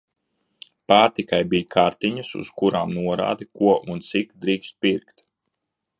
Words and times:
Pārtikai 0.91 1.39
bija 1.51 1.67
"kartiņas", 1.75 2.31
uz 2.41 2.51
kurām 2.61 2.97
norāde, 2.97 3.49
ko 3.61 3.77
un 3.95 4.05
cik 4.11 4.37
drīkst 4.47 4.79
pirkt. 4.87 5.27